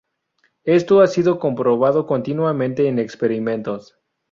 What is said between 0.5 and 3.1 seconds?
Esto ha sido comprobado continuamente en